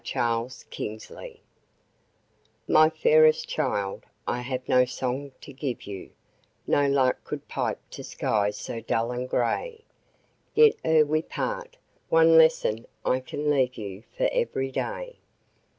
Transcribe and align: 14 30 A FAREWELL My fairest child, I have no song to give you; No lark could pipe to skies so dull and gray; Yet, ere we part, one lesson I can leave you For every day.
14 0.03 0.49
30 0.49 0.63
A 0.65 0.97
FAREWELL 0.99 1.35
My 2.67 2.89
fairest 2.89 3.47
child, 3.47 4.03
I 4.25 4.41
have 4.41 4.67
no 4.67 4.83
song 4.83 5.31
to 5.41 5.53
give 5.53 5.83
you; 5.83 6.09
No 6.65 6.87
lark 6.87 7.23
could 7.23 7.47
pipe 7.47 7.79
to 7.91 8.03
skies 8.03 8.57
so 8.57 8.79
dull 8.79 9.11
and 9.11 9.29
gray; 9.29 9.83
Yet, 10.55 10.73
ere 10.83 11.05
we 11.05 11.21
part, 11.21 11.77
one 12.09 12.35
lesson 12.35 12.87
I 13.05 13.19
can 13.19 13.47
leave 13.51 13.75
you 13.77 14.01
For 14.17 14.27
every 14.31 14.71
day. 14.71 15.17